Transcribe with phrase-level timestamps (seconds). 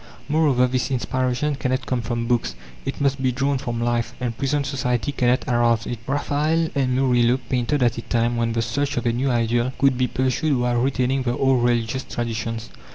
[0.27, 2.55] Moreover, this inspiration cannot come from books;
[2.85, 5.99] it must be drawn from life, and present society cannot arouse it.
[6.07, 9.99] Raphael and Murillo painted at a time when the search of a new ideal could
[9.99, 12.71] be pursued while retaining the old religious traditions.